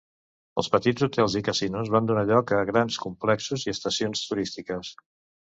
[0.61, 4.95] Els petits hotels i casinos van donar lloc a grans complexos i estacions turístiques.